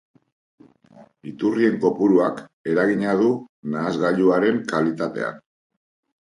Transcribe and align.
Iturrien 1.31 1.75
kopuruak 1.83 2.41
eragina 2.71 3.13
du 3.21 3.29
nahasgailuaren 3.75 4.59
kalitatean. 4.73 5.39